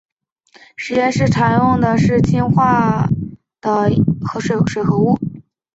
[0.75, 3.07] 实验室常用的是氢氧化
[3.61, 4.01] 铯一
[4.65, 5.15] 水合物。